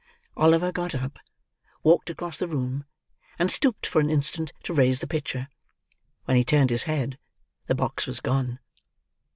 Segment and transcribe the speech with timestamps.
[0.35, 1.19] Oliver got up;
[1.83, 2.85] walked across the room;
[3.37, 5.47] and stooped for an instant to raise the pitcher.
[6.25, 7.19] When he turned his head,
[7.67, 8.57] the box was gone.